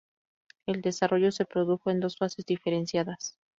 [0.65, 3.37] El desarrollo se produjo en dos fases diferenciadas.